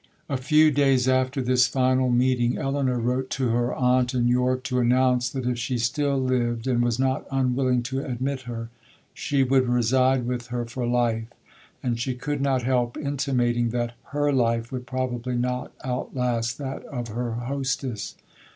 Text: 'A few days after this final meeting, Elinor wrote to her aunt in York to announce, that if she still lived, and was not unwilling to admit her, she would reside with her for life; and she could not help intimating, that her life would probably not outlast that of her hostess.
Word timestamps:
'A 0.29 0.37
few 0.37 0.71
days 0.71 1.07
after 1.07 1.43
this 1.43 1.67
final 1.67 2.09
meeting, 2.09 2.57
Elinor 2.57 2.97
wrote 2.97 3.29
to 3.29 3.49
her 3.49 3.71
aunt 3.75 4.15
in 4.15 4.27
York 4.27 4.63
to 4.63 4.79
announce, 4.79 5.29
that 5.29 5.45
if 5.45 5.59
she 5.59 5.77
still 5.77 6.17
lived, 6.19 6.65
and 6.65 6.81
was 6.81 6.97
not 6.97 7.27
unwilling 7.31 7.83
to 7.83 8.03
admit 8.03 8.41
her, 8.49 8.69
she 9.13 9.43
would 9.43 9.69
reside 9.69 10.25
with 10.25 10.47
her 10.47 10.65
for 10.65 10.87
life; 10.87 11.27
and 11.83 11.99
she 11.99 12.15
could 12.15 12.41
not 12.41 12.63
help 12.63 12.97
intimating, 12.97 13.69
that 13.69 13.93
her 14.05 14.33
life 14.33 14.71
would 14.71 14.87
probably 14.87 15.35
not 15.37 15.71
outlast 15.85 16.57
that 16.57 16.83
of 16.85 17.09
her 17.09 17.33
hostess. 17.33 18.15